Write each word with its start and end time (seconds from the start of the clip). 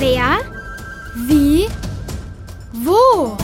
Wer? 0.00 0.38
Wie? 1.26 1.68
Wo? 2.72 3.36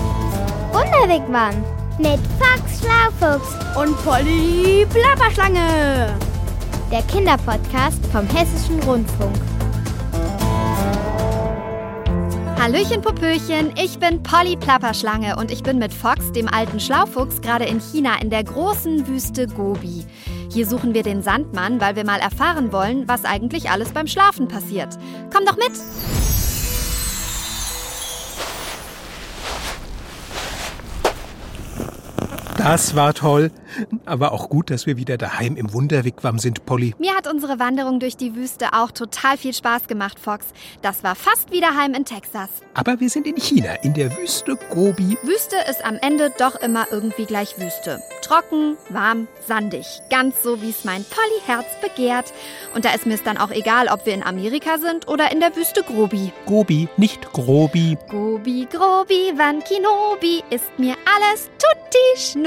Wunderwegmann 0.72 1.54
mit 1.98 2.18
Fox 2.38 2.80
Schlaufuchs 2.80 3.54
Und 3.76 3.94
Polly 4.02 4.86
Plapperschlange. 4.88 6.16
der 6.90 7.02
Kinderpodcast 7.02 8.06
vom 8.06 8.26
Hessischen 8.28 8.82
Rundfunk. 8.84 9.36
Hallöchen 12.58 13.02
Popöchen, 13.02 13.74
ich 13.76 13.98
bin 13.98 14.22
Polly 14.22 14.56
Plapperschlange 14.56 15.36
und 15.36 15.50
ich 15.50 15.62
bin 15.62 15.76
mit 15.78 15.92
Fox, 15.92 16.32
dem 16.32 16.48
alten 16.48 16.80
Schlaufuchs, 16.80 17.42
gerade 17.42 17.66
in 17.66 17.80
China 17.80 18.18
in 18.22 18.30
der 18.30 18.44
großen 18.44 19.06
Wüste 19.06 19.46
Gobi. 19.46 20.06
Hier 20.50 20.66
suchen 20.66 20.94
wir 20.94 21.02
den 21.02 21.20
Sandmann, 21.20 21.82
weil 21.82 21.96
wir 21.96 22.06
mal 22.06 22.20
erfahren 22.20 22.72
wollen, 22.72 23.06
was 23.06 23.26
eigentlich 23.26 23.68
alles 23.68 23.90
beim 23.90 24.06
Schlafen 24.06 24.48
passiert. 24.48 24.96
Komm 25.30 25.44
doch 25.44 25.58
mit! 25.58 25.72
Das 32.68 32.96
war 32.96 33.14
toll. 33.14 33.52
Aber 34.06 34.32
auch 34.32 34.48
gut, 34.48 34.70
dass 34.70 34.86
wir 34.86 34.96
wieder 34.96 35.16
daheim 35.16 35.56
im 35.56 35.72
Wunderwigwam 35.72 36.40
sind, 36.40 36.66
Polly. 36.66 36.96
Mir 36.98 37.14
hat 37.14 37.32
unsere 37.32 37.60
Wanderung 37.60 38.00
durch 38.00 38.16
die 38.16 38.34
Wüste 38.34 38.72
auch 38.72 38.90
total 38.90 39.36
viel 39.36 39.54
Spaß 39.54 39.86
gemacht, 39.86 40.18
Fox. 40.18 40.46
Das 40.82 41.04
war 41.04 41.14
fast 41.14 41.52
wie 41.52 41.60
daheim 41.60 41.94
in 41.94 42.04
Texas. 42.04 42.48
Aber 42.74 42.98
wir 42.98 43.08
sind 43.08 43.28
in 43.28 43.36
China, 43.36 43.74
in 43.84 43.94
der 43.94 44.16
Wüste 44.18 44.58
Gobi. 44.74 45.16
Wüste 45.22 45.54
ist 45.70 45.84
am 45.84 45.94
Ende 46.02 46.32
doch 46.38 46.56
immer 46.56 46.86
irgendwie 46.90 47.26
gleich 47.26 47.56
Wüste. 47.56 48.00
Trocken, 48.22 48.76
warm, 48.88 49.28
sandig. 49.46 49.86
Ganz 50.10 50.42
so, 50.42 50.60
wie 50.60 50.70
es 50.70 50.84
mein 50.84 51.04
Polly-Herz 51.04 51.66
begehrt. 51.80 52.32
Und 52.74 52.84
da 52.84 52.94
ist 52.94 53.06
mir 53.06 53.14
es 53.14 53.22
dann 53.22 53.38
auch 53.38 53.52
egal, 53.52 53.86
ob 53.86 54.06
wir 54.06 54.14
in 54.14 54.24
Amerika 54.24 54.78
sind 54.78 55.06
oder 55.06 55.30
in 55.30 55.38
der 55.38 55.54
Wüste 55.54 55.84
Grobi. 55.84 56.32
Gobi, 56.46 56.88
nicht 56.96 57.32
Grobi. 57.32 57.96
Gobi, 58.10 58.66
Grobi, 58.68 59.32
Wan 59.36 59.62
Kinobi, 59.62 60.42
ist 60.50 60.76
mir 60.78 60.96
alles 61.16 61.48
tutti 61.52 61.76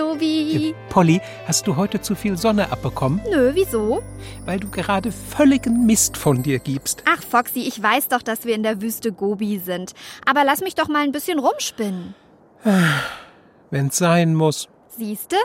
schnubi. 0.10 0.70
Äh, 0.70 0.74
Polly, 0.90 1.22
hast 1.46 1.68
du 1.68 1.76
heute 1.76 2.02
zu 2.02 2.16
viel 2.16 2.38
Sonne 2.38 2.72
abbekommen? 2.72 3.22
Nö, 3.30 3.52
wieso? 3.54 4.02
Weil 4.46 4.60
du 4.60 4.70
gerade 4.70 5.12
völligen 5.12 5.86
Mist 5.86 6.18
von 6.18 6.44
dir 6.44 6.60
gibst. 6.60 7.04
Ach, 7.06 7.22
Foxy, 7.22 7.62
ich 7.62 7.82
weiß 7.82 8.08
doch, 8.10 8.22
dass 8.22 8.46
wir 8.46 8.56
in 8.56 8.64
der 8.64 8.82
Wüste 8.82 9.12
Gobi 9.12 9.60
sind. 9.60 9.94
Aber 10.26 10.44
lass 10.44 10.62
mich 10.62 10.76
doch 10.76 10.88
mal 10.88 11.04
ein 11.04 11.12
bisschen 11.12 11.40
rumspinnen. 11.40 12.16
Wenn's 13.70 13.98
sein 13.98 14.36
muss. 14.36 14.68
Siehste? 14.90 15.38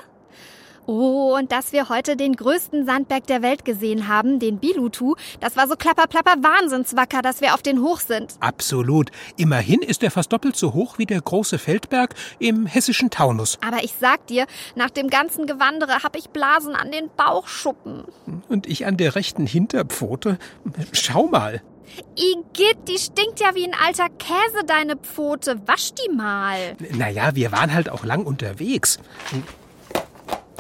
Oh, 0.86 1.34
und 1.38 1.50
dass 1.50 1.72
wir 1.72 1.88
heute 1.88 2.16
den 2.16 2.34
größten 2.34 2.84
Sandberg 2.84 3.26
der 3.26 3.40
Welt 3.42 3.64
gesehen 3.64 4.06
haben, 4.06 4.38
den 4.38 4.58
Bilutu, 4.58 5.14
das 5.40 5.56
war 5.56 5.66
so 5.66 5.76
klapperplapper 5.76 6.42
Wahnsinnswacker, 6.42 7.22
dass 7.22 7.40
wir 7.40 7.54
auf 7.54 7.62
den 7.62 7.80
hoch 7.80 8.00
sind. 8.00 8.34
Absolut. 8.40 9.10
Immerhin 9.36 9.80
ist 9.80 10.02
er 10.02 10.10
fast 10.10 10.32
doppelt 10.32 10.56
so 10.56 10.74
hoch 10.74 10.98
wie 10.98 11.06
der 11.06 11.20
große 11.20 11.58
Feldberg 11.58 12.14
im 12.38 12.66
hessischen 12.66 13.10
Taunus. 13.10 13.58
Aber 13.66 13.82
ich 13.82 13.94
sag 13.98 14.26
dir, 14.26 14.46
nach 14.74 14.90
dem 14.90 15.08
ganzen 15.08 15.46
Gewandere 15.46 16.02
hab 16.02 16.16
ich 16.16 16.30
Blasen 16.30 16.74
an 16.74 16.92
den 16.92 17.08
Bauchschuppen. 17.16 18.04
Und 18.48 18.66
ich 18.66 18.86
an 18.86 18.96
der 18.96 19.14
rechten 19.14 19.46
Hinterpfote. 19.46 20.38
Schau 20.92 21.26
mal. 21.26 21.62
Igitt, 22.16 22.88
die 22.88 22.98
stinkt 22.98 23.40
ja 23.40 23.54
wie 23.54 23.64
ein 23.64 23.74
alter 23.74 24.08
Käse, 24.18 24.64
deine 24.66 24.96
Pfote. 24.96 25.60
Wasch 25.66 25.92
die 25.94 26.12
mal. 26.12 26.76
Naja, 26.92 27.34
wir 27.34 27.52
waren 27.52 27.72
halt 27.72 27.88
auch 27.88 28.04
lang 28.04 28.24
unterwegs. 28.24 28.98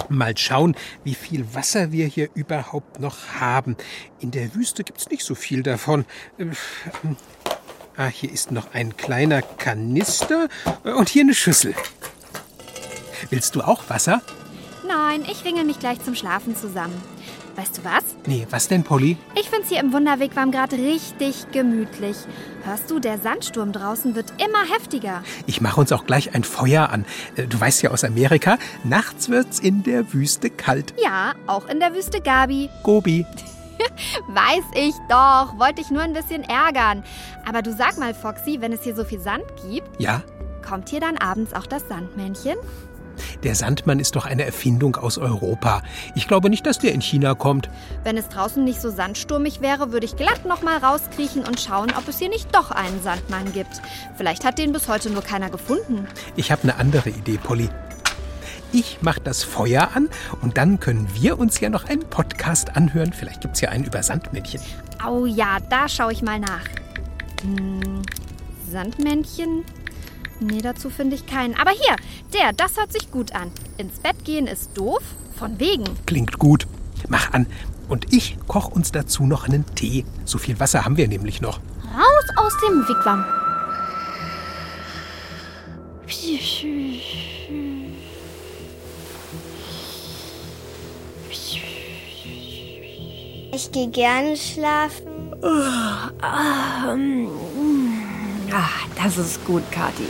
Mal 0.08 0.36
schauen, 0.36 0.76
wie 1.04 1.14
viel 1.14 1.54
Wasser 1.54 1.92
wir 1.92 2.06
hier 2.06 2.28
überhaupt 2.34 3.00
noch 3.00 3.16
haben. 3.38 3.76
In 4.20 4.30
der 4.30 4.54
Wüste 4.54 4.84
gibt's 4.84 5.08
nicht 5.10 5.24
so 5.24 5.34
viel 5.34 5.62
davon. 5.62 6.04
Ah, 7.96 8.06
hier 8.06 8.32
ist 8.32 8.50
noch 8.50 8.74
ein 8.74 8.96
kleiner 8.96 9.42
Kanister 9.42 10.48
und 10.82 11.08
hier 11.08 11.22
eine 11.22 11.34
Schüssel. 11.34 11.74
Willst 13.30 13.54
du 13.54 13.62
auch 13.62 13.88
Wasser? 13.88 14.20
Nein, 14.86 15.24
ich 15.30 15.44
ringel 15.44 15.64
mich 15.64 15.78
gleich 15.78 16.02
zum 16.02 16.14
Schlafen 16.14 16.56
zusammen. 16.56 17.00
Weißt 17.56 17.78
du 17.78 17.84
was? 17.84 18.02
Nee, 18.26 18.46
was 18.50 18.66
denn, 18.66 18.82
Polly? 18.82 19.16
Ich 19.40 19.48
find's 19.48 19.68
hier 19.68 19.78
im 19.80 19.92
Wunderwegwam 19.92 20.50
gerade 20.50 20.76
richtig 20.76 21.46
gemütlich. 21.52 22.16
Hörst 22.64 22.90
du, 22.90 22.98
der 22.98 23.18
Sandsturm 23.18 23.70
draußen 23.72 24.16
wird 24.16 24.32
immer 24.42 24.64
heftiger. 24.74 25.22
Ich 25.46 25.60
mache 25.60 25.80
uns 25.80 25.92
auch 25.92 26.04
gleich 26.04 26.34
ein 26.34 26.42
Feuer 26.44 26.90
an. 26.90 27.04
Äh, 27.36 27.46
Du 27.46 27.60
weißt 27.60 27.82
ja 27.82 27.90
aus 27.92 28.02
Amerika, 28.02 28.58
nachts 28.82 29.28
wird's 29.28 29.60
in 29.60 29.84
der 29.84 30.12
Wüste 30.12 30.50
kalt. 30.50 30.94
Ja, 31.00 31.34
auch 31.46 31.66
in 31.68 31.78
der 31.78 31.94
Wüste 31.94 32.20
Gabi. 32.20 32.70
Gobi. 32.82 33.24
Weiß 34.28 34.64
ich 34.74 34.94
doch, 35.08 35.58
wollte 35.58 35.80
ich 35.80 35.90
nur 35.90 36.02
ein 36.02 36.12
bisschen 36.12 36.42
ärgern. 36.42 37.04
Aber 37.46 37.62
du 37.62 37.72
sag 37.72 37.98
mal, 37.98 38.14
Foxy, 38.14 38.56
wenn 38.60 38.72
es 38.72 38.82
hier 38.82 38.96
so 38.96 39.04
viel 39.04 39.20
Sand 39.20 39.44
gibt, 39.70 40.00
Ja, 40.00 40.22
kommt 40.66 40.88
hier 40.88 41.00
dann 41.00 41.18
abends 41.18 41.52
auch 41.54 41.66
das 41.66 41.86
Sandmännchen? 41.88 42.56
Der 43.42 43.54
Sandmann 43.54 44.00
ist 44.00 44.16
doch 44.16 44.26
eine 44.26 44.44
Erfindung 44.44 44.96
aus 44.96 45.18
Europa. 45.18 45.82
Ich 46.14 46.28
glaube 46.28 46.50
nicht, 46.50 46.66
dass 46.66 46.78
der 46.78 46.92
in 46.92 47.00
China 47.00 47.34
kommt. 47.34 47.68
Wenn 48.02 48.16
es 48.16 48.28
draußen 48.28 48.62
nicht 48.62 48.80
so 48.80 48.90
sandsturmig 48.90 49.60
wäre, 49.60 49.92
würde 49.92 50.06
ich 50.06 50.16
glatt 50.16 50.44
noch 50.46 50.62
mal 50.62 50.78
rauskriechen 50.78 51.44
und 51.44 51.60
schauen, 51.60 51.92
ob 51.96 52.08
es 52.08 52.18
hier 52.18 52.28
nicht 52.28 52.54
doch 52.54 52.70
einen 52.70 53.02
Sandmann 53.02 53.52
gibt. 53.52 53.80
Vielleicht 54.16 54.44
hat 54.44 54.58
den 54.58 54.72
bis 54.72 54.88
heute 54.88 55.10
nur 55.10 55.22
keiner 55.22 55.50
gefunden. 55.50 56.06
Ich 56.36 56.50
habe 56.50 56.62
eine 56.62 56.76
andere 56.76 57.10
Idee, 57.10 57.38
Polly. 57.42 57.68
Ich 58.72 58.98
mache 59.02 59.20
das 59.20 59.44
Feuer 59.44 59.90
an 59.94 60.08
und 60.42 60.56
dann 60.56 60.80
können 60.80 61.08
wir 61.14 61.38
uns 61.38 61.60
ja 61.60 61.68
noch 61.68 61.84
einen 61.84 62.10
Podcast 62.10 62.76
anhören. 62.76 63.12
Vielleicht 63.12 63.40
gibt's 63.40 63.60
ja 63.60 63.68
einen 63.68 63.84
über 63.84 64.02
Sandmännchen. 64.02 64.60
Au 65.00 65.26
ja, 65.26 65.58
da 65.70 65.88
schaue 65.88 66.12
ich 66.12 66.22
mal 66.22 66.40
nach. 66.40 66.64
Hm, 67.42 68.02
Sandmännchen? 68.68 69.64
Nee, 70.40 70.60
dazu 70.60 70.90
finde 70.90 71.16
ich 71.16 71.26
keinen. 71.26 71.54
Aber 71.54 71.70
hier, 71.70 71.96
der, 72.32 72.52
das 72.52 72.76
hört 72.76 72.92
sich 72.92 73.10
gut 73.10 73.34
an. 73.34 73.50
Ins 73.78 73.98
Bett 74.00 74.24
gehen 74.24 74.46
ist 74.46 74.76
doof? 74.76 75.02
Von 75.38 75.58
wegen. 75.58 75.84
Klingt 76.06 76.38
gut. 76.38 76.66
Mach 77.08 77.32
an. 77.32 77.46
Und 77.88 78.12
ich 78.12 78.38
koche 78.46 78.70
uns 78.70 78.92
dazu 78.92 79.24
noch 79.24 79.44
einen 79.44 79.64
Tee. 79.74 80.04
So 80.24 80.38
viel 80.38 80.58
Wasser 80.60 80.84
haben 80.84 80.96
wir 80.96 81.08
nämlich 81.08 81.40
noch. 81.40 81.58
Raus 81.84 82.24
aus 82.36 82.52
dem 82.66 82.86
Wigwam. 82.88 83.24
Ich 93.56 93.70
gehe 93.70 93.88
gerne 93.88 94.36
schlafen. 94.36 95.32
Ah, 95.42 96.10
das 99.04 99.18
ist 99.18 99.44
gut, 99.44 99.62
Kathi. 99.70 100.06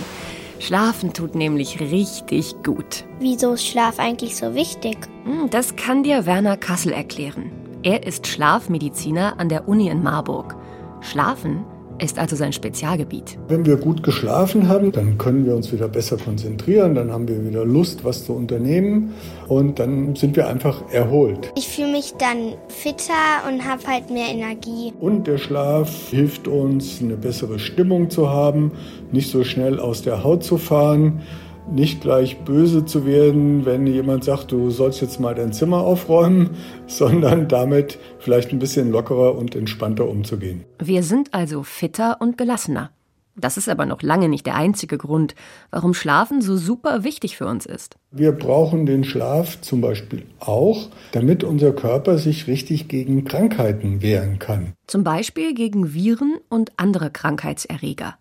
Schlafen 0.60 1.12
tut 1.12 1.34
nämlich 1.34 1.81
richtig 1.81 2.55
gut. 2.65 3.05
Wieso 3.19 3.53
ist 3.55 3.66
Schlaf 3.66 3.99
eigentlich 3.99 4.37
so 4.37 4.55
wichtig? 4.55 4.97
Hm, 5.25 5.50
Das 5.50 5.77
kann 5.77 6.03
dir 6.05 6.25
Werner 6.27 6.56
Kassel 6.56 6.93
erklären. 6.93 7.50
Er 7.83 8.06
ist 8.06 8.27
Schlafmediziner 8.27 9.38
an 9.38 9.49
der 9.49 9.69
Uni 9.69 9.88
in 9.88 10.03
Marburg. 10.03 10.54
Schlafen 11.00 11.65
ist 12.00 12.19
also 12.19 12.37
sein 12.37 12.53
Spezialgebiet. 12.53 13.38
Wenn 13.49 13.65
wir 13.66 13.77
gut 13.77 14.03
geschlafen 14.03 14.69
haben, 14.69 14.93
dann 14.93 15.19
können 15.19 15.47
wir 15.47 15.55
uns 15.55 15.72
wieder 15.72 15.88
besser 15.88 16.16
konzentrieren, 16.16 16.94
dann 16.94 17.12
haben 17.12 17.28
wir 17.28 17.44
wieder 17.44 17.65
Lust, 17.65 18.05
was 18.05 18.25
zu 18.25 18.32
unternehmen 18.32 19.15
und 19.49 19.78
dann 19.78 20.16
sind 20.16 20.37
wir 20.37 20.49
einfach 20.49 20.83
erholt. 20.91 21.53
Ich 21.56 21.69
fühle 21.69 21.93
mich 21.93 22.15
dann 22.19 22.54
fitter 22.69 23.12
und 23.49 23.65
habe 23.65 23.87
halt 23.87 24.10
mehr 24.10 24.28
Energie. 24.28 24.93
Und 25.00 25.27
der 25.27 25.38
Schlaf 25.38 26.09
hilft 26.10 26.49
uns, 26.49 27.00
eine 27.00 27.16
bessere 27.16 27.59
Stimmung 27.59 28.10
zu 28.10 28.31
haben, 28.31 28.72
nicht 29.12 29.31
so 29.31 29.44
schnell 29.44 29.78
aus 29.78 30.03
der 30.03 30.25
Haut 30.25 30.44
zu 30.44 30.59
fahren, 30.59 31.22
nicht 31.71 32.01
gleich 32.01 32.39
böse 32.41 32.85
zu 32.85 33.07
werden, 33.07 33.65
wenn 33.65 33.87
jemand 33.87 34.25
sagt, 34.25 34.53
du 34.53 34.71
sollst 34.71 35.01
jetzt 35.01 35.21
mal 35.21 35.35
dein 35.35 35.53
Zimmer 35.53 35.79
aufräumen, 35.79 36.51
sondern 36.87 37.49
damit 37.49 37.99
vielleicht 38.19 38.53
ein 38.53 38.59
bisschen 38.59 38.91
lockerer 38.91 39.37
und 39.37 39.55
entspannter 39.55 40.09
umzugehen. 40.09 40.65
Wir 40.79 41.03
sind 41.03 41.33
also 41.33 41.63
fitter 41.63 42.21
und 42.21 42.39
gelassener. 42.39 42.91
Das 43.37 43.57
ist 43.57 43.69
aber 43.69 43.84
noch 43.84 44.03
lange 44.03 44.28
nicht 44.28 44.47
der 44.47 44.55
einzige 44.55 44.97
Grund, 44.97 45.34
warum 45.71 45.93
Schlafen 45.93 46.41
so 46.41 46.57
super 46.57 47.03
wichtig 47.03 47.37
für 47.37 47.47
uns 47.47 47.67
ist. 47.67 47.97
Wir 48.13 48.31
brauchen 48.31 48.87
den 48.87 49.03
Schlaf 49.03 49.60
zum 49.60 49.81
Beispiel 49.81 50.25
auch, 50.39 50.89
damit 51.10 51.43
unser 51.43 51.72
Körper 51.72 52.19
sich 52.19 52.47
richtig 52.47 52.87
gegen 52.87 53.25
Krankheiten 53.25 54.03
wehren 54.03 54.39
kann. 54.39 54.75
Zum 54.87 55.03
Beispiel 55.03 55.53
gegen 55.53 55.95
Viren 55.95 56.37
und 56.49 56.72
andere 56.77 57.10
Krankheitserreger. 57.10 58.15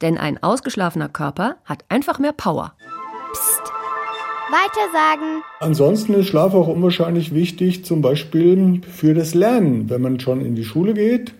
Denn 0.00 0.18
ein 0.18 0.42
ausgeschlafener 0.42 1.08
Körper 1.08 1.56
hat 1.64 1.84
einfach 1.88 2.18
mehr 2.18 2.32
Power. 2.32 2.74
Weiter 4.50 4.90
sagen. 4.92 5.42
Ansonsten 5.60 6.14
ist 6.14 6.28
Schlaf 6.28 6.54
auch 6.54 6.68
unwahrscheinlich 6.68 7.34
wichtig, 7.34 7.84
zum 7.84 8.00
Beispiel 8.00 8.80
für 8.90 9.12
das 9.12 9.34
Lernen. 9.34 9.90
Wenn 9.90 10.00
man 10.00 10.20
schon 10.20 10.40
in 10.40 10.54
die 10.54 10.64
Schule 10.64 10.94
geht 10.94 11.34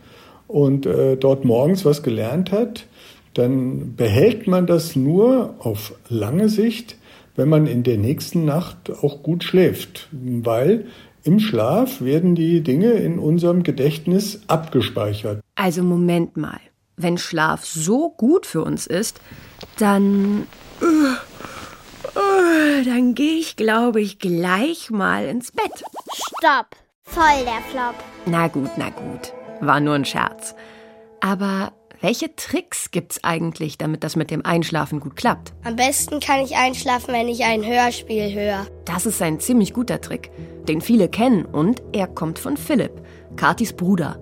und 0.46 0.84
äh, 0.84 1.16
dort 1.16 1.44
morgens 1.44 1.87
was 1.87 2.02
gelernt 2.02 2.52
hat, 2.52 2.87
dann 3.32 3.94
behält 3.96 4.46
man 4.46 4.66
das 4.66 4.94
nur 4.94 5.54
auf 5.61 5.94
lange 6.08 6.49
Sicht, 6.49 6.96
wenn 7.34 7.49
man 7.49 7.66
in 7.66 7.82
der 7.82 7.96
nächsten 7.96 8.44
Nacht 8.44 8.90
auch 9.02 9.22
gut 9.22 9.43
schläft. 9.43 10.08
Weil 10.12 10.87
im 11.25 11.38
Schlaf 11.38 12.02
werden 12.02 12.34
die 12.34 12.62
Dinge 12.62 12.93
in 12.93 13.19
unserem 13.19 13.62
Gedächtnis 13.62 14.43
abgespeichert. 14.49 15.40
Also 15.54 15.82
Moment 15.82 16.37
mal. 16.37 16.61
Wenn 16.98 17.16
Schlaf 17.16 17.64
so 17.64 18.10
gut 18.10 18.44
für 18.44 18.62
uns 18.62 18.86
ist, 18.86 19.20
dann. 19.78 20.46
Dann 22.84 23.14
gehe 23.14 23.38
ich, 23.38 23.56
glaube 23.56 24.00
ich, 24.00 24.18
gleich 24.18 24.90
mal 24.90 25.24
ins 25.26 25.52
Bett. 25.52 25.82
Stopp. 26.12 26.76
Voll 27.04 27.44
der 27.44 27.62
Flop. 27.70 27.94
Na 28.26 28.48
gut, 28.48 28.70
na 28.76 28.90
gut. 28.90 29.32
War 29.60 29.80
nur 29.80 29.94
ein 29.94 30.04
Scherz. 30.04 30.54
Aber 31.20 31.72
welche 32.00 32.34
Tricks 32.36 32.90
gibt's 32.90 33.24
eigentlich, 33.24 33.76
damit 33.78 34.04
das 34.04 34.14
mit 34.14 34.30
dem 34.30 34.44
Einschlafen 34.44 35.00
gut 35.00 35.16
klappt? 35.16 35.52
Am 35.64 35.74
besten 35.74 36.20
kann 36.20 36.40
ich 36.40 36.54
einschlafen, 36.56 37.12
wenn 37.12 37.28
ich 37.28 37.44
ein 37.44 37.64
Hörspiel 37.64 38.32
höre. 38.32 38.66
Das 38.84 39.06
ist 39.06 39.20
ein 39.20 39.40
ziemlich 39.40 39.72
guter 39.72 40.00
Trick, 40.00 40.30
den 40.68 40.80
viele 40.80 41.08
kennen 41.08 41.44
und 41.44 41.82
er 41.92 42.06
kommt 42.06 42.38
von 42.38 42.56
Philipp, 42.56 42.92
Katis 43.36 43.72
Bruder. 43.72 44.20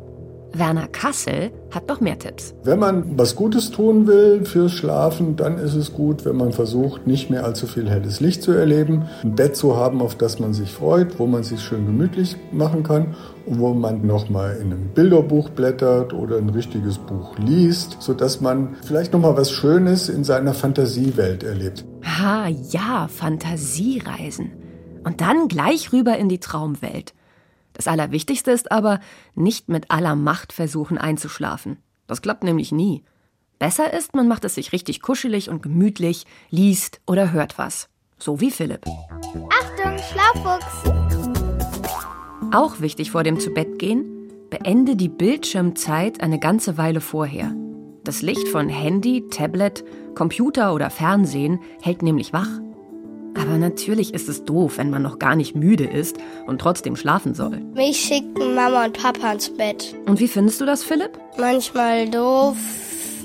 Werner 0.53 0.89
Kassel 0.89 1.51
hat 1.71 1.89
noch 1.89 2.01
mehr 2.01 2.19
Tipps. 2.19 2.55
Wenn 2.65 2.79
man 2.79 3.19
was 3.19 3.37
Gutes 3.37 3.71
tun 3.71 4.07
will 4.07 4.45
fürs 4.45 4.73
Schlafen, 4.73 5.37
dann 5.37 5.59
ist 5.59 5.75
es 5.75 5.93
gut, 5.93 6.25
wenn 6.25 6.37
man 6.37 6.53
versucht, 6.53 7.07
nicht 7.07 7.31
mehr 7.31 7.45
allzu 7.45 7.67
viel 7.67 7.89
helles 7.89 8.21
Licht 8.21 8.43
zu 8.43 8.53
erleben, 8.53 9.07
ein 9.23 9.35
Bett 9.35 9.57
zu 9.57 9.77
haben, 9.77 10.01
auf 10.01 10.15
das 10.15 10.39
man 10.39 10.55
sich 10.55 10.73
freut, 10.73 11.19
wo 11.19 11.27
man 11.27 11.43
sich 11.43 11.61
schön 11.61 11.87
gemütlich 11.87 12.37
machen 12.53 12.83
kann 12.83 13.15
und 13.45 13.59
wo 13.59 13.75
man 13.75 14.07
nochmal 14.07 14.57
in 14.57 14.73
einem 14.73 14.89
Bilderbuch 14.95 15.51
blättert 15.51 16.13
oder 16.13 16.39
ein 16.39 16.49
richtiges 16.49 16.99
Buch 16.99 17.37
liest, 17.39 17.97
sodass 18.01 18.41
man 18.41 18.77
vielleicht 18.83 19.13
nochmal 19.13 19.37
was 19.37 19.51
Schönes 19.51 20.09
in 20.09 20.25
seiner 20.25 20.55
Fantasiewelt 20.55 21.43
erlebt. 21.43 21.85
Ha, 22.05 22.49
ja, 22.49 23.09
Fantasiereisen. 23.09 24.53
Und 25.05 25.21
dann 25.21 25.49
gleich 25.49 25.93
rüber 25.93 26.17
in 26.17 26.29
die 26.29 26.41
Traumwelt. 26.41 27.15
Das 27.77 27.89
Allerwichtigste 27.89 28.53
ist 28.53 28.73
aber, 28.73 29.01
nicht 29.35 29.69
mit 29.69 29.91
aller 29.91 30.17
Macht 30.17 30.55
versuchen 30.55 30.97
einzuschlafen. 30.97 31.77
Das 32.07 32.23
klappt 32.23 32.43
nämlich 32.43 32.73
nie. 32.73 33.05
Besser 33.59 33.93
ist, 33.93 34.15
man 34.15 34.29
macht 34.29 34.45
es 34.47 34.55
sich 34.55 34.73
richtig 34.73 35.03
kuschelig 35.03 35.51
und 35.51 35.63
gemütlich, 35.63 36.25
liest 36.49 37.01
oder 37.07 37.33
hört 37.33 37.59
was. 37.59 37.91
So 38.19 38.41
wie 38.41 38.51
Philipp. 38.51 38.87
Achtung, 38.87 39.99
Schlaffuchs! 39.99 40.91
Auch 42.53 42.81
wichtig 42.81 43.11
vor 43.11 43.25
dem 43.25 43.39
Zubettgehen, 43.41 44.31
beende 44.49 44.97
die 44.97 45.11
Bildschirmzeit 45.11 46.23
eine 46.23 46.39
ganze 46.39 46.79
Weile 46.79 47.03
vorher. 47.03 47.55
Das 48.05 48.23
Licht 48.23 48.49
von 48.49 48.71
Handy, 48.71 49.29
Tablet, 49.29 49.85
Computer 50.15 50.73
oder 50.73 50.89
Fernsehen 50.89 51.61
hält 51.83 52.01
nämlich 52.01 52.33
wach. 52.33 52.49
Aber 53.41 53.59
natürlich 53.59 54.15
ist 54.15 54.29
es 54.29 54.45
doof, 54.45 54.79
wenn 54.79 54.91
man 54.91 55.03
noch 55.03 55.19
gar 55.19 55.37
nicht 55.37 55.55
müde 55.55 55.85
ist 55.85 56.17
und 56.47 56.61
trotzdem 56.61 56.97
schlafen 56.97 57.35
soll. 57.35 57.61
Mich 57.75 57.99
schicken 57.99 58.55
Mama 58.55 58.87
und 58.87 58.97
Papa 59.01 59.33
ins 59.33 59.55
Bett. 59.57 59.95
Und 60.07 60.21
wie 60.21 60.29
findest 60.29 60.61
du 60.61 60.65
das, 60.65 60.83
Philipp? 60.83 61.19
Manchmal 61.39 62.09
doof 62.09 62.57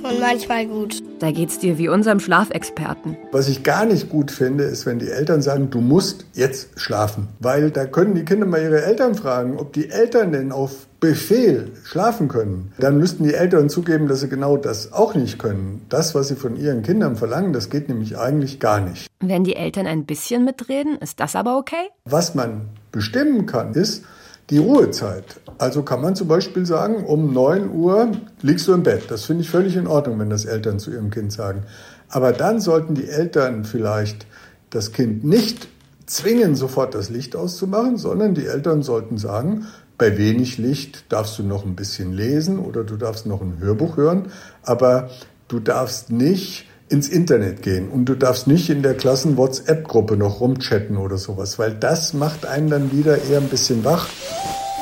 und 0.03 0.19
manchmal 0.19 0.67
gut. 0.67 1.01
Da 1.21 1.29
geht's 1.29 1.59
dir 1.59 1.77
wie 1.77 1.87
unserem 1.87 2.19
Schlafexperten. 2.19 3.15
Was 3.31 3.47
ich 3.47 3.61
gar 3.61 3.85
nicht 3.85 4.09
gut 4.09 4.31
finde, 4.31 4.63
ist, 4.63 4.87
wenn 4.87 4.97
die 4.97 5.11
Eltern 5.11 5.43
sagen, 5.43 5.69
du 5.69 5.79
musst 5.79 6.25
jetzt 6.33 6.79
schlafen. 6.79 7.27
Weil 7.39 7.69
da 7.69 7.85
können 7.85 8.15
die 8.15 8.25
Kinder 8.25 8.47
mal 8.47 8.59
ihre 8.59 8.83
Eltern 8.83 9.13
fragen, 9.13 9.59
ob 9.59 9.71
die 9.71 9.91
Eltern 9.91 10.31
denn 10.31 10.51
auf 10.51 10.87
Befehl 10.99 11.73
schlafen 11.83 12.27
können. 12.27 12.73
Dann 12.79 12.97
müssten 12.97 13.23
die 13.23 13.35
Eltern 13.35 13.69
zugeben, 13.69 14.07
dass 14.07 14.21
sie 14.21 14.29
genau 14.29 14.57
das 14.57 14.93
auch 14.93 15.13
nicht 15.13 15.37
können. 15.37 15.85
Das, 15.89 16.15
was 16.15 16.29
sie 16.29 16.35
von 16.35 16.55
ihren 16.55 16.81
Kindern 16.81 17.15
verlangen, 17.15 17.53
das 17.53 17.69
geht 17.69 17.87
nämlich 17.87 18.17
eigentlich 18.17 18.59
gar 18.59 18.81
nicht. 18.81 19.05
Wenn 19.19 19.43
die 19.43 19.55
Eltern 19.55 19.85
ein 19.85 20.05
bisschen 20.05 20.43
mitreden, 20.43 20.97
ist 20.97 21.19
das 21.19 21.35
aber 21.35 21.59
okay? 21.59 21.89
Was 22.03 22.33
man 22.33 22.61
bestimmen 22.91 23.45
kann, 23.45 23.75
ist 23.75 24.03
die 24.49 24.57
Ruhezeit. 24.57 25.39
Also 25.57 25.83
kann 25.83 26.01
man 26.01 26.15
zum 26.15 26.27
Beispiel 26.27 26.65
sagen, 26.65 27.05
um 27.05 27.33
9 27.33 27.71
Uhr 27.71 28.11
liegst 28.41 28.67
du 28.67 28.73
im 28.73 28.83
Bett. 28.83 29.03
Das 29.09 29.25
finde 29.25 29.43
ich 29.43 29.49
völlig 29.49 29.75
in 29.75 29.87
Ordnung, 29.87 30.19
wenn 30.19 30.29
das 30.29 30.45
Eltern 30.45 30.79
zu 30.79 30.91
ihrem 30.91 31.09
Kind 31.09 31.31
sagen. 31.31 31.63
Aber 32.09 32.33
dann 32.33 32.59
sollten 32.59 32.95
die 32.95 33.07
Eltern 33.07 33.63
vielleicht 33.63 34.25
das 34.69 34.91
Kind 34.91 35.23
nicht 35.23 35.67
zwingen, 36.05 36.55
sofort 36.55 36.93
das 36.93 37.09
Licht 37.09 37.35
auszumachen, 37.35 37.97
sondern 37.97 38.33
die 38.33 38.45
Eltern 38.45 38.83
sollten 38.83 39.17
sagen, 39.17 39.67
bei 39.97 40.17
wenig 40.17 40.57
Licht 40.57 41.05
darfst 41.09 41.37
du 41.37 41.43
noch 41.43 41.63
ein 41.63 41.75
bisschen 41.75 42.11
lesen 42.11 42.59
oder 42.59 42.83
du 42.83 42.97
darfst 42.97 43.25
noch 43.27 43.41
ein 43.41 43.59
Hörbuch 43.59 43.97
hören, 43.97 44.31
aber 44.63 45.09
du 45.47 45.59
darfst 45.59 46.09
nicht 46.09 46.65
ins 46.91 47.07
Internet 47.07 47.61
gehen 47.61 47.89
und 47.89 48.05
du 48.05 48.15
darfst 48.15 48.47
nicht 48.47 48.69
in 48.69 48.83
der 48.83 48.95
Klassen-WhatsApp-Gruppe 48.95 50.17
noch 50.17 50.41
rumchatten 50.41 50.97
oder 50.97 51.17
sowas, 51.17 51.57
weil 51.57 51.73
das 51.73 52.13
macht 52.13 52.45
einen 52.45 52.69
dann 52.69 52.91
wieder 52.91 53.23
eher 53.23 53.39
ein 53.39 53.47
bisschen 53.47 53.85
wach. 53.85 54.07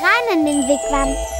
Rein 0.02 0.38
in 0.38 0.46
den 0.46 0.62
Wigwam. 0.62 1.39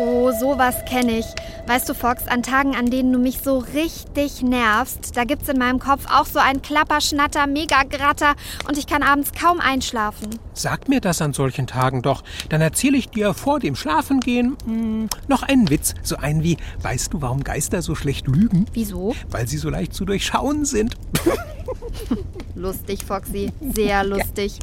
Oh, 0.00 0.30
sowas 0.30 0.76
kenne 0.84 1.18
ich. 1.18 1.26
Weißt 1.66 1.88
du, 1.88 1.94
Fox, 1.94 2.28
an 2.28 2.44
Tagen, 2.44 2.76
an 2.76 2.86
denen 2.86 3.12
du 3.12 3.18
mich 3.18 3.40
so 3.40 3.58
richtig 3.58 4.42
nervst, 4.42 5.16
da 5.16 5.24
gibt's 5.24 5.48
in 5.48 5.58
meinem 5.58 5.80
Kopf 5.80 6.06
auch 6.08 6.24
so 6.24 6.38
ein 6.38 6.62
Klapperschnatter, 6.62 7.48
Megagratter 7.48 8.34
und 8.68 8.78
ich 8.78 8.86
kann 8.86 9.02
abends 9.02 9.32
kaum 9.32 9.58
einschlafen. 9.58 10.38
Sag 10.54 10.88
mir 10.88 11.00
das 11.00 11.20
an 11.20 11.32
solchen 11.32 11.66
Tagen 11.66 12.02
doch. 12.02 12.22
Dann 12.48 12.60
erzähle 12.60 12.96
ich 12.96 13.08
dir 13.08 13.34
vor 13.34 13.58
dem 13.58 13.74
Schlafengehen 13.74 14.56
hm, 14.64 15.08
noch 15.26 15.42
einen 15.42 15.68
Witz. 15.68 15.94
So 16.04 16.16
einen 16.16 16.44
wie, 16.44 16.58
weißt 16.80 17.12
du, 17.12 17.20
warum 17.20 17.42
Geister 17.42 17.82
so 17.82 17.96
schlecht 17.96 18.28
lügen? 18.28 18.66
Wieso? 18.74 19.16
Weil 19.30 19.48
sie 19.48 19.58
so 19.58 19.68
leicht 19.68 19.94
zu 19.94 20.04
durchschauen 20.04 20.64
sind. 20.64 20.94
Lustig, 22.58 23.04
Foxy. 23.04 23.52
Sehr 23.72 24.02
lustig. 24.02 24.58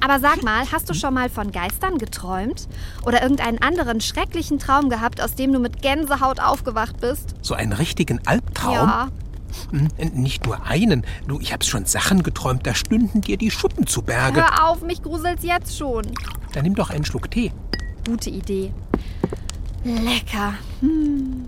Aber 0.00 0.20
sag 0.20 0.44
mal, 0.44 0.70
hast 0.70 0.88
du 0.88 0.94
schon 0.94 1.12
mal 1.14 1.28
von 1.28 1.50
Geistern 1.50 1.98
geträumt? 1.98 2.68
Oder 3.04 3.22
irgendeinen 3.22 3.60
anderen 3.60 4.00
schrecklichen 4.00 4.60
Traum 4.60 4.79
gehabt, 4.88 5.20
aus 5.20 5.34
dem 5.34 5.52
du 5.52 5.58
mit 5.58 5.82
Gänsehaut 5.82 6.40
aufgewacht 6.40 7.00
bist? 7.00 7.34
So 7.42 7.54
einen 7.54 7.72
richtigen 7.72 8.20
Albtraum? 8.26 8.72
Ja. 8.74 9.08
Hm, 9.70 9.88
Nicht 10.14 10.46
nur 10.46 10.64
einen. 10.64 11.04
Du, 11.26 11.40
ich 11.40 11.52
habe 11.52 11.64
schon 11.64 11.84
Sachen 11.84 12.22
geträumt, 12.22 12.66
da 12.66 12.74
stünden 12.74 13.20
dir 13.20 13.36
die 13.36 13.50
Schuppen 13.50 13.86
zu 13.86 14.00
Berge. 14.02 14.40
Hör 14.40 14.68
auf, 14.70 14.82
mich 14.82 15.02
gruselt's 15.02 15.42
jetzt 15.44 15.76
schon. 15.76 16.06
Dann 16.52 16.62
nimm 16.62 16.74
doch 16.76 16.90
einen 16.90 17.04
Schluck 17.04 17.30
Tee. 17.30 17.52
Gute 18.06 18.30
Idee. 18.30 18.72
Lecker. 19.82 20.54
Hm, 20.80 21.46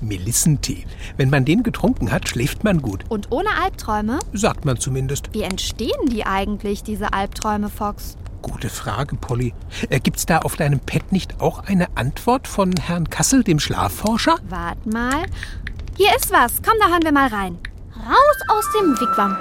Melissentee. 0.00 0.84
Wenn 1.16 1.30
man 1.30 1.44
den 1.44 1.62
getrunken 1.62 2.10
hat, 2.10 2.28
schläft 2.28 2.64
man 2.64 2.82
gut. 2.82 3.04
Und 3.08 3.30
ohne 3.30 3.48
Albträume? 3.62 4.18
Sagt 4.32 4.64
man 4.64 4.78
zumindest. 4.78 5.32
Wie 5.32 5.42
entstehen 5.42 6.08
die 6.10 6.26
eigentlich, 6.26 6.82
diese 6.82 7.12
Albträume, 7.12 7.68
Fox? 7.70 8.16
Gute 8.42 8.68
Frage, 8.68 9.16
Polly. 9.16 9.52
Äh, 9.88 10.00
gibt's 10.00 10.26
da 10.26 10.38
auf 10.38 10.56
deinem 10.56 10.80
Pad 10.80 11.12
nicht 11.12 11.40
auch 11.40 11.64
eine 11.64 11.88
Antwort 11.96 12.48
von 12.48 12.72
Herrn 12.80 13.10
Kassel, 13.10 13.44
dem 13.44 13.60
Schlafforscher? 13.60 14.36
Wart 14.48 14.86
mal. 14.86 15.24
Hier 15.96 16.10
ist 16.16 16.32
was. 16.32 16.62
Komm, 16.62 16.74
da 16.80 16.88
hören 16.88 17.02
wir 17.02 17.12
mal 17.12 17.28
rein. 17.28 17.58
Raus 17.94 18.38
aus 18.48 18.64
dem 18.78 18.92
Wigwam. 18.98 19.36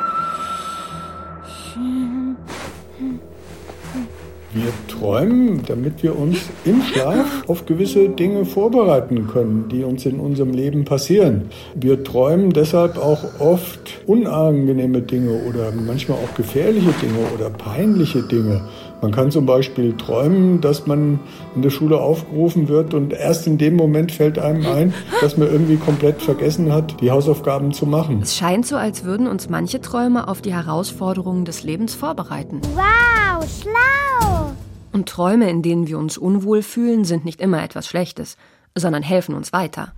Wir 4.52 4.74
träumen, 4.88 5.62
damit 5.68 6.02
wir 6.02 6.18
uns 6.18 6.40
im 6.66 6.82
Schlaf 6.82 7.48
auf 7.48 7.68
gewisse 7.68 8.10
Dinge 8.10 8.46
vorbereiten 8.46 9.28
können, 9.28 9.70
die 9.70 9.84
uns 9.84 10.08
in 10.08 10.20
unserem 10.20 10.54
Leben 10.54 10.86
passieren. 10.86 11.52
Wir 11.76 12.04
träumen 12.04 12.50
deshalb 12.50 12.98
auch 12.98 13.40
oft 13.40 14.02
unangenehme 14.08 15.02
Dinge 15.04 15.44
oder 15.48 15.72
manchmal 15.72 16.18
auch 16.18 16.34
gefährliche 16.34 16.94
Dinge 17.00 17.20
oder 17.36 17.52
peinliche 17.52 18.24
Dinge. 18.24 18.68
Man 19.02 19.12
kann 19.12 19.32
zum 19.32 19.46
Beispiel 19.46 19.96
träumen, 19.96 20.60
dass 20.60 20.86
man 20.86 21.20
in 21.56 21.62
der 21.62 21.70
Schule 21.70 22.02
aufgerufen 22.02 22.68
wird 22.68 22.94
und 22.94 23.14
erst 23.14 23.48
in 23.48 23.58
dem 23.58 23.76
Moment 23.76 24.12
fällt 24.12 24.38
einem 24.38 24.66
ein, 24.66 24.94
dass 25.22 25.38
man 25.38 25.48
irgendwie 25.48 25.78
komplett 25.78 26.22
vergessen 26.22 26.74
hat, 26.74 27.00
die 27.00 27.10
Hausaufgaben 27.10 27.72
zu 27.72 27.86
machen. 27.86 28.22
Es 28.22 28.36
scheint 28.36 28.66
so, 28.66 28.76
als 28.76 29.06
würden 29.06 29.28
uns 29.28 29.50
manche 29.50 29.80
Träume 29.80 30.28
auf 30.28 30.42
die 30.42 30.54
Herausforderungen 30.54 31.46
des 31.46 31.64
Lebens 31.64 31.96
vorbereiten. 31.96 32.60
Wow, 32.76 33.48
schlau! 33.62 34.52
Und 34.92 35.08
Träume, 35.08 35.50
in 35.50 35.62
denen 35.62 35.88
wir 35.88 35.98
uns 35.98 36.18
unwohl 36.18 36.62
fühlen, 36.62 37.06
sind 37.06 37.24
nicht 37.24 37.40
immer 37.40 37.64
etwas 37.64 37.88
Schlechtes, 37.88 38.36
sondern 38.76 39.04
helfen 39.04 39.34
uns 39.34 39.54
weiter. 39.54 39.94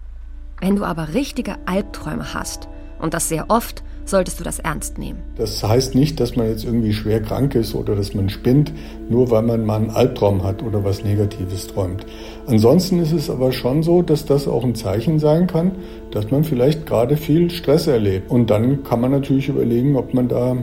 Wenn 0.60 0.76
du 0.76 0.84
aber 0.84 1.16
richtige 1.16 1.56
Albträume 1.66 2.36
hast, 2.36 2.68
und 3.00 3.16
das 3.16 3.28
sehr 3.28 3.46
oft, 3.50 3.84
solltest 4.12 4.40
du 4.40 4.44
das 4.44 4.60
ernst 4.60 5.00
nehmen. 5.00 5.20
Das 5.36 5.64
heißt 5.64 5.96
nicht, 5.96 6.20
dass 6.20 6.36
man 6.36 6.48
jetzt 6.48 6.64
irgendwie 6.64 6.94
schwer 6.94 7.22
krank 7.22 7.56
ist 7.56 7.74
oder 7.74 7.96
dass 7.96 8.14
man 8.14 8.30
spinnt, 8.30 8.72
nur 9.10 9.32
weil 9.32 9.42
man 9.42 9.66
mal 9.66 9.78
einen 9.78 9.90
Albtraum 9.90 10.44
hat 10.44 10.62
oder 10.62 10.84
was 10.84 11.04
Negatives 11.04 11.68
träumt. 11.68 12.06
Ansonsten 12.46 13.00
ist 13.00 13.12
es 13.12 13.30
aber 13.30 13.52
schon 13.52 13.82
so, 13.82 14.04
dass 14.04 14.26
das 14.26 14.48
auch 14.48 14.64
ein 14.64 14.76
Zeichen 14.76 15.18
sein 15.18 15.48
kann, 15.48 15.72
dass 16.12 16.30
man 16.30 16.44
vielleicht 16.44 16.86
gerade 16.86 17.18
viel 17.18 17.50
Stress 17.50 17.88
erlebt. 17.88 18.30
Und 18.30 18.52
dann 18.52 18.84
kann 18.84 19.02
man 19.02 19.12
natürlich 19.12 19.50
überlegen, 19.50 19.96
ob 19.96 20.14
man 20.14 20.28
da 20.28 20.56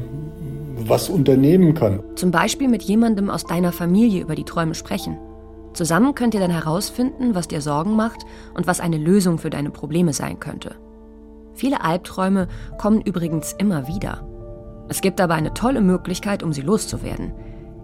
was 0.77 1.09
unternehmen 1.09 1.75
kann. 1.75 2.01
Zum 2.15 2.31
Beispiel 2.31 2.69
mit 2.69 2.83
jemandem 2.83 3.31
aus 3.31 3.45
deiner 3.45 3.73
Familie 3.73 4.23
über 4.23 4.37
die 4.37 4.45
Träume 4.45 4.75
sprechen. 4.75 5.17
Zusammen 5.73 6.15
könnt 6.15 6.35
ihr 6.35 6.41
dann 6.41 6.51
herausfinden, 6.51 7.35
was 7.35 7.49
dir 7.49 7.61
Sorgen 7.61 7.95
macht 7.95 8.21
und 8.55 8.67
was 8.67 8.81
eine 8.81 8.99
Lösung 8.99 9.39
für 9.39 9.51
deine 9.51 9.71
Probleme 9.71 10.13
sein 10.13 10.41
könnte. 10.41 10.77
Viele 11.59 11.83
Albträume 11.83 12.47
kommen 12.79 13.01
übrigens 13.01 13.53
immer 13.59 13.89
wieder. 13.89 14.25
Es 14.89 15.01
gibt 15.01 15.21
aber 15.21 15.35
eine 15.35 15.55
tolle 15.55 15.81
Möglichkeit, 15.81 16.45
um 16.45 16.53
sie 16.53 16.61
loszuwerden, 16.61 17.33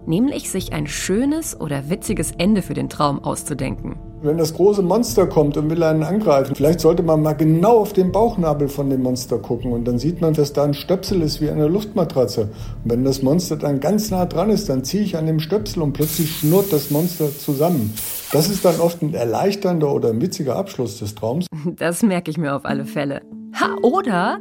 nämlich 0.05 0.49
sich 0.49 0.71
ein 0.71 0.87
schönes 0.87 1.59
oder 1.59 1.89
witziges 1.89 2.31
Ende 2.37 2.61
für 2.61 2.73
den 2.73 2.87
Traum 2.87 3.21
auszudenken. 3.21 3.97
Wenn 4.21 4.37
das 4.37 4.53
große 4.53 4.81
Monster 4.81 5.27
kommt 5.27 5.57
und 5.57 5.69
will 5.69 5.83
einen 5.83 6.03
angreifen, 6.03 6.55
vielleicht 6.55 6.79
sollte 6.79 7.03
man 7.03 7.21
mal 7.21 7.33
genau 7.33 7.79
auf 7.79 7.91
den 7.91 8.13
Bauchnabel 8.13 8.69
von 8.69 8.89
dem 8.89 9.03
Monster 9.03 9.39
gucken 9.39 9.73
und 9.73 9.85
dann 9.85 9.99
sieht 9.99 10.21
man, 10.21 10.33
dass 10.33 10.53
da 10.53 10.63
ein 10.63 10.73
Stöpsel 10.73 11.21
ist 11.21 11.41
wie 11.41 11.49
eine 11.49 11.67
Luftmatratze. 11.67 12.43
Und 12.83 12.91
wenn 12.91 13.03
das 13.03 13.23
Monster 13.23 13.57
dann 13.57 13.81
ganz 13.81 14.09
nah 14.09 14.25
dran 14.25 14.51
ist, 14.51 14.69
dann 14.69 14.85
ziehe 14.85 15.03
ich 15.03 15.17
an 15.17 15.25
dem 15.25 15.41
Stöpsel 15.41 15.83
und 15.83 15.91
plötzlich 15.91 16.37
schnurrt 16.37 16.71
das 16.71 16.91
Monster 16.91 17.27
zusammen. 17.37 17.93
Das 18.31 18.49
ist 18.49 18.63
dann 18.63 18.79
oft 18.79 19.01
ein 19.01 19.13
erleichternder 19.13 19.93
oder 19.93 20.09
ein 20.09 20.21
witziger 20.21 20.55
Abschluss 20.55 20.97
des 20.99 21.13
Traums. 21.13 21.47
Das 21.75 22.03
merke 22.03 22.31
ich 22.31 22.37
mir 22.37 22.55
auf 22.55 22.63
alle 22.63 22.85
Fälle. 22.85 23.21
Ha, 23.59 23.75
oder 23.81 24.39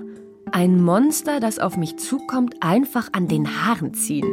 ein 0.50 0.82
Monster, 0.82 1.38
das 1.38 1.58
auf 1.58 1.76
mich 1.76 1.98
zukommt, 1.98 2.56
einfach 2.62 3.10
an 3.12 3.28
den 3.28 3.64
Haaren 3.64 3.94
ziehen. 3.94 4.26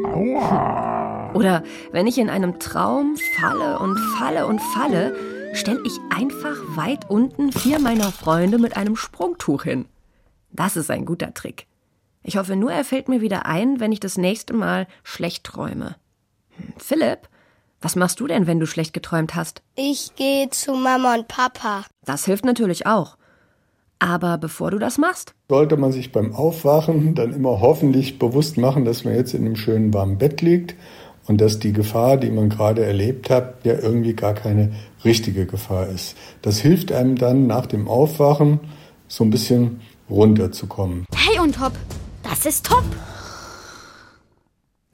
Oder 1.34 1.64
wenn 1.92 2.08
ich 2.08 2.18
in 2.18 2.30
einem 2.30 2.60
Traum 2.60 3.16
falle 3.40 3.80
und 3.80 3.98
falle 4.18 4.48
und 4.48 4.60
falle, 4.60 5.16
stelle 5.54 5.82
ich 5.86 6.00
einfach 6.10 6.58
weit 6.76 7.10
unten 7.10 7.52
vier 7.52 7.80
meiner 7.80 8.12
Freunde 8.12 8.58
mit 8.58 8.76
einem 8.76 8.96
Sprungtuch 8.96 9.64
hin. 9.64 9.86
Das 10.52 10.76
ist 10.76 10.90
ein 10.90 11.06
guter 11.06 11.34
Trick. 11.34 11.68
Ich 12.24 12.38
hoffe 12.38 12.56
nur, 12.56 12.72
er 12.72 12.84
fällt 12.84 13.08
mir 13.08 13.22
wieder 13.22 13.46
ein, 13.46 13.80
wenn 13.80 13.92
ich 13.92 14.00
das 14.00 14.18
nächste 14.18 14.54
Mal 14.54 14.88
schlecht 15.04 15.44
träume. 15.44 15.96
Hm, 16.58 16.74
Philipp, 16.78 17.30
was 17.82 17.96
machst 17.96 18.20
du 18.20 18.28
denn, 18.28 18.48
wenn 18.48 18.60
du 18.60 18.68
schlecht 18.68 18.94
geträumt 18.94 19.34
hast? 19.36 19.62
Ich 19.76 20.16
gehe 20.16 20.50
zu 20.50 20.74
Mama 20.74 21.16
und 21.16 21.28
Papa. 21.28 21.86
Das 22.06 22.26
hilft 22.26 22.46
natürlich 22.46 22.86
auch. 22.86 23.18
Aber 24.02 24.40
bevor 24.40 24.72
du 24.72 24.80
das 24.80 24.98
machst, 24.98 25.36
sollte 25.48 25.78
man 25.78 25.92
sich 25.92 26.12
beim 26.12 26.34
Aufwachen 26.34 27.14
dann 27.14 27.34
immer 27.34 27.62
hoffentlich 27.62 28.18
bewusst 28.18 28.58
machen, 28.58 28.84
dass 28.84 29.06
man 29.06 29.14
jetzt 29.14 29.36
in 29.36 29.46
einem 29.46 29.56
schönen 29.56 29.94
warmen 29.94 30.18
Bett 30.18 30.42
liegt 30.42 30.74
und 31.28 31.40
dass 31.40 31.60
die 31.60 31.72
Gefahr, 31.72 32.18
die 32.18 32.32
man 32.32 32.50
gerade 32.50 32.84
erlebt 32.84 33.30
hat, 33.30 33.64
ja 33.64 33.76
irgendwie 33.76 34.16
gar 34.16 34.34
keine 34.34 34.72
richtige 35.06 35.46
Gefahr 35.46 35.88
ist. 35.88 36.18
Das 36.42 36.58
hilft 36.58 36.92
einem 36.92 37.16
dann 37.16 37.46
nach 37.46 37.68
dem 37.68 37.88
Aufwachen 37.88 38.60
so 39.08 39.24
ein 39.24 39.30
bisschen 39.30 39.82
runterzukommen. 40.10 41.06
Hey 41.14 41.38
und 41.40 41.58
Top, 41.58 41.74
das 42.24 42.48
ist 42.48 42.66
top. 42.66 42.84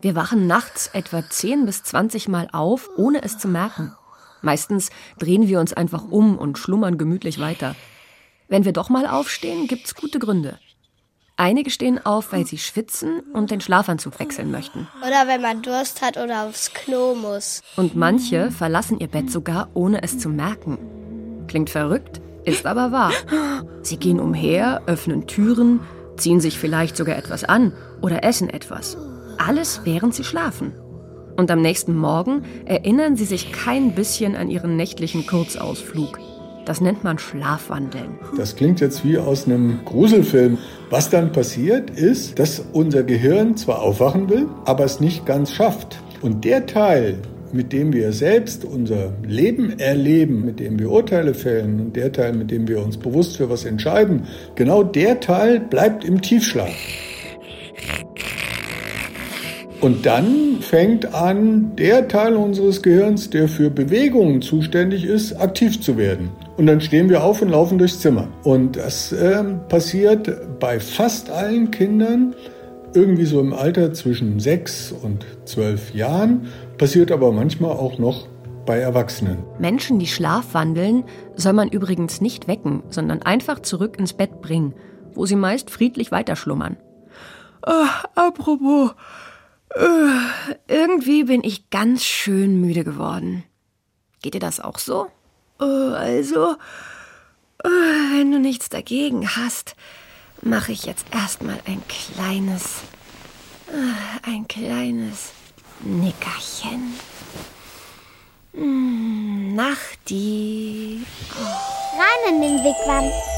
Wir 0.01 0.15
wachen 0.15 0.47
nachts 0.47 0.89
etwa 0.91 1.23
10 1.23 1.65
bis 1.65 1.81
20 1.81 2.27
Mal 2.27 2.49
auf, 2.51 2.89
ohne 2.97 3.23
es 3.23 3.37
zu 3.37 3.47
merken. 3.47 3.93
Meistens 4.41 4.89
drehen 5.17 5.47
wir 5.47 5.61
uns 5.61 5.71
einfach 5.71 6.03
um 6.11 6.37
und 6.37 6.57
schlummern 6.57 6.97
gemütlich 6.97 7.39
weiter. 7.39 7.73
Wenn 8.47 8.65
wir 8.65 8.73
doch 8.73 8.89
mal 8.89 9.07
aufstehen, 9.07 9.67
gibt's 9.67 9.95
gute 9.95 10.19
Gründe. 10.19 10.57
Einige 11.35 11.69
stehen 11.69 12.03
auf, 12.03 12.31
weil 12.31 12.47
sie 12.47 12.57
schwitzen 12.57 13.19
und 13.33 13.51
den 13.51 13.61
Schlafanzug 13.61 14.19
wechseln 14.19 14.49
möchten. 14.49 14.87
Oder 15.05 15.27
wenn 15.27 15.41
man 15.41 15.61
Durst 15.61 16.01
hat 16.01 16.17
oder 16.17 16.45
aufs 16.45 16.73
Klo 16.73 17.13
muss. 17.13 17.61
Und 17.75 17.95
manche 17.95 18.49
verlassen 18.49 18.99
ihr 18.99 19.07
Bett 19.07 19.29
sogar, 19.29 19.69
ohne 19.75 20.01
es 20.01 20.17
zu 20.17 20.29
merken. 20.29 20.79
Klingt 21.47 21.69
verrückt, 21.69 22.21
ist 22.43 22.65
aber 22.65 22.91
wahr. 22.91 23.11
Sie 23.83 23.97
gehen 23.97 24.19
umher, 24.19 24.81
öffnen 24.87 25.27
Türen, 25.27 25.81
ziehen 26.15 26.41
sich 26.41 26.57
vielleicht 26.57 26.97
sogar 26.97 27.17
etwas 27.17 27.43
an 27.43 27.71
oder 28.01 28.23
essen 28.23 28.49
etwas. 28.49 28.97
Alles 29.37 29.81
während 29.83 30.15
sie 30.15 30.23
schlafen. 30.23 30.73
Und 31.35 31.51
am 31.51 31.61
nächsten 31.61 31.95
Morgen 31.95 32.43
erinnern 32.65 33.15
sie 33.15 33.25
sich 33.25 33.51
kein 33.51 33.93
bisschen 33.93 34.35
an 34.35 34.49
ihren 34.49 34.75
nächtlichen 34.75 35.27
Kurzausflug. 35.27 36.17
Das 36.67 36.81
nennt 36.81 37.01
man 37.01 37.17
Schlafwandeln. 37.17 38.19
Das 38.35 38.57
klingt 38.57 38.81
jetzt 38.81 39.05
wie 39.05 39.17
aus 39.17 39.45
einem 39.45 39.79
Gruselfilm. 39.85 40.57
Was 40.89 41.09
dann 41.09 41.31
passiert, 41.31 41.89
ist, 41.91 42.39
dass 42.39 42.61
unser 42.73 43.03
Gehirn 43.03 43.55
zwar 43.55 43.81
aufwachen 43.81 44.29
will, 44.29 44.47
aber 44.65 44.83
es 44.83 44.99
nicht 44.99 45.25
ganz 45.25 45.53
schafft. 45.53 45.97
Und 46.21 46.43
der 46.43 46.65
Teil, 46.65 47.19
mit 47.53 47.71
dem 47.71 47.93
wir 47.93 48.11
selbst 48.11 48.65
unser 48.65 49.13
Leben 49.25 49.79
erleben, 49.79 50.43
mit 50.43 50.59
dem 50.59 50.77
wir 50.77 50.91
Urteile 50.91 51.33
fällen 51.33 51.79
und 51.79 51.95
der 51.95 52.11
Teil, 52.11 52.33
mit 52.33 52.51
dem 52.51 52.67
wir 52.67 52.83
uns 52.83 52.97
bewusst 52.97 53.37
für 53.37 53.49
was 53.49 53.63
entscheiden, 53.63 54.23
genau 54.55 54.83
der 54.83 55.21
Teil 55.21 55.61
bleibt 55.61 56.03
im 56.03 56.21
Tiefschlaf. 56.21 56.75
Und 59.79 60.05
dann 60.07 60.57
fängt 60.61 61.13
an, 61.13 61.75
der 61.75 62.07
Teil 62.07 62.35
unseres 62.35 62.81
Gehirns, 62.81 63.29
der 63.29 63.47
für 63.47 63.69
Bewegungen 63.69 64.41
zuständig 64.41 65.05
ist, 65.05 65.33
aktiv 65.39 65.79
zu 65.81 65.97
werden. 65.97 66.29
Und 66.57 66.65
dann 66.65 66.81
stehen 66.81 67.09
wir 67.09 67.23
auf 67.23 67.43
und 67.43 67.49
laufen 67.49 67.77
durchs 67.77 67.99
Zimmer. 67.99 68.27
Und 68.43 68.77
das 68.77 69.11
äh, 69.11 69.43
passiert 69.69 70.59
bei 70.59 70.79
fast 70.79 71.29
allen 71.29 71.69
Kindern 71.69 72.33
irgendwie 72.93 73.25
so 73.25 73.39
im 73.39 73.53
Alter 73.53 73.93
zwischen 73.93 74.39
sechs 74.39 74.91
und 74.91 75.25
zwölf 75.45 75.93
Jahren, 75.93 76.47
passiert 76.77 77.11
aber 77.11 77.31
manchmal 77.31 77.71
auch 77.71 77.99
noch 77.99 78.27
bei 78.65 78.79
Erwachsenen. 78.79 79.37
Menschen, 79.59 79.99
die 79.99 80.07
Schlaf 80.07 80.53
wandeln, 80.53 81.03
soll 81.35 81.53
man 81.53 81.69
übrigens 81.69 82.21
nicht 82.21 82.47
wecken, 82.47 82.83
sondern 82.89 83.21
einfach 83.21 83.61
zurück 83.61 83.97
ins 83.99 84.13
Bett 84.13 84.41
bringen, 84.41 84.73
wo 85.13 85.25
sie 85.25 85.35
meist 85.35 85.69
friedlich 85.69 86.11
weiterschlummern. 86.11 86.77
Oh, 87.65 87.85
apropos, 88.15 88.91
irgendwie 90.67 91.23
bin 91.25 91.43
ich 91.43 91.69
ganz 91.69 92.03
schön 92.03 92.61
müde 92.61 92.83
geworden. 92.83 93.43
Geht 94.21 94.33
dir 94.33 94.39
das 94.39 94.59
auch 94.59 94.79
so? 94.79 95.07
Oh, 95.59 95.93
also, 95.93 96.55
oh, 97.63 97.67
wenn 97.67 98.31
du 98.31 98.39
nichts 98.39 98.69
dagegen 98.69 99.35
hast, 99.35 99.75
mache 100.41 100.71
ich 100.71 100.85
jetzt 100.85 101.07
erstmal 101.11 101.59
ein 101.65 101.81
kleines, 101.87 102.81
äh, 103.67 104.29
ein 104.29 104.47
kleines 104.47 105.31
Nickerchen. 105.81 106.93
Mm, 108.53 109.55
Nachti. 109.55 111.05
Rein 111.93 112.33
in 112.35 112.41
den 112.41 112.63
Wigwam. 112.63 113.36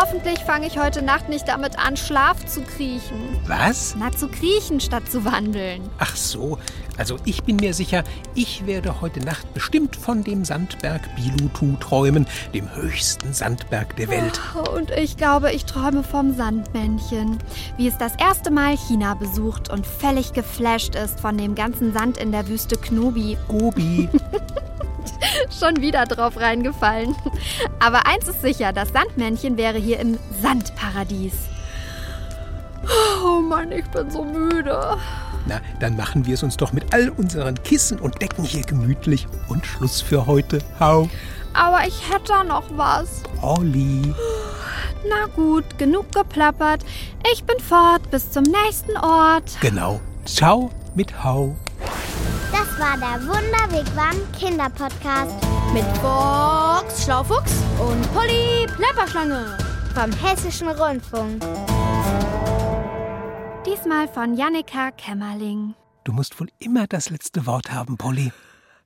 Hoffentlich 0.00 0.38
fange 0.38 0.66
ich 0.66 0.78
heute 0.78 1.02
Nacht 1.02 1.28
nicht 1.28 1.46
damit 1.46 1.78
an, 1.78 1.94
Schlaf 1.94 2.46
zu 2.46 2.62
kriechen. 2.62 3.38
Was? 3.46 3.94
Na, 3.98 4.10
zu 4.10 4.28
kriechen 4.28 4.80
statt 4.80 5.10
zu 5.10 5.26
wandeln. 5.26 5.82
Ach 5.98 6.16
so, 6.16 6.56
also 6.96 7.18
ich 7.26 7.42
bin 7.42 7.56
mir 7.56 7.74
sicher, 7.74 8.02
ich 8.34 8.66
werde 8.66 9.02
heute 9.02 9.20
Nacht 9.20 9.52
bestimmt 9.52 9.96
von 9.96 10.24
dem 10.24 10.46
Sandberg 10.46 11.02
Bilutu 11.16 11.76
träumen, 11.80 12.26
dem 12.54 12.74
höchsten 12.74 13.34
Sandberg 13.34 13.94
der 13.96 14.08
Welt. 14.08 14.40
Und 14.74 14.90
ich 14.92 15.18
glaube, 15.18 15.52
ich 15.52 15.66
träume 15.66 16.02
vom 16.02 16.34
Sandmännchen, 16.34 17.36
wie 17.76 17.86
es 17.86 17.98
das 17.98 18.14
erste 18.16 18.50
Mal 18.50 18.78
China 18.78 19.12
besucht 19.12 19.70
und 19.70 19.86
völlig 19.86 20.32
geflasht 20.32 20.94
ist 20.94 21.20
von 21.20 21.36
dem 21.36 21.54
ganzen 21.54 21.92
Sand 21.92 22.16
in 22.16 22.32
der 22.32 22.48
Wüste 22.48 22.78
Knobi. 22.78 23.36
Gobi. 23.48 24.08
Schon 25.58 25.80
wieder 25.80 26.04
drauf 26.04 26.36
reingefallen. 26.38 27.14
Aber 27.78 28.06
eins 28.06 28.28
ist 28.28 28.42
sicher, 28.42 28.72
das 28.72 28.90
Sandmännchen 28.90 29.56
wäre 29.56 29.78
hier 29.78 30.00
im 30.00 30.18
Sandparadies. 30.42 31.34
Oh 33.24 33.40
Mann, 33.40 33.72
ich 33.72 33.84
bin 33.86 34.10
so 34.10 34.24
müde. 34.24 34.96
Na, 35.46 35.60
dann 35.80 35.96
machen 35.96 36.26
wir 36.26 36.34
es 36.34 36.42
uns 36.42 36.56
doch 36.56 36.72
mit 36.72 36.92
all 36.92 37.10
unseren 37.10 37.60
Kissen 37.62 37.98
und 37.98 38.20
Decken 38.20 38.44
hier 38.44 38.62
gemütlich 38.62 39.26
und 39.48 39.66
Schluss 39.66 40.00
für 40.00 40.26
heute. 40.26 40.58
Hau. 40.78 41.08
Aber 41.52 41.86
ich 41.86 42.08
hätte 42.10 42.28
da 42.28 42.44
noch 42.44 42.64
was. 42.76 43.22
Olli. 43.42 44.14
Na 45.08 45.26
gut, 45.34 45.64
genug 45.78 46.12
geplappert. 46.12 46.84
Ich 47.32 47.44
bin 47.44 47.58
fort 47.58 48.10
bis 48.10 48.30
zum 48.30 48.44
nächsten 48.44 48.96
Ort. 48.98 49.58
Genau. 49.60 50.00
Ciao 50.24 50.70
mit 50.94 51.24
Hau. 51.24 51.56
Das 52.80 52.88
war 52.88 52.96
der 52.96 53.26
Wunderwigwam 53.26 54.16
Kinderpodcast 54.38 55.34
Mit 55.74 55.84
Box 56.00 57.04
Schlaufuchs 57.04 57.52
und 57.78 58.14
Polly 58.14 58.66
Plapperschlange. 58.74 59.58
vom 59.94 60.10
Hessischen 60.12 60.68
Rundfunk. 60.68 61.42
Diesmal 63.66 64.08
von 64.08 64.34
Jannika 64.34 64.92
Kämmerling. 64.92 65.74
Du 66.04 66.12
musst 66.12 66.40
wohl 66.40 66.48
immer 66.58 66.86
das 66.86 67.10
letzte 67.10 67.44
Wort 67.44 67.70
haben, 67.70 67.98
Polly. 67.98 68.32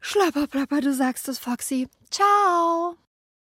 Schlapperplapper, 0.00 0.80
du 0.80 0.92
sagst 0.92 1.28
es, 1.28 1.38
Foxy. 1.38 1.86
Ciao. 2.10 2.96